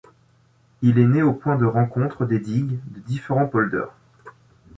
[0.81, 3.93] Il est né au point de rencontre des digues de différents polders.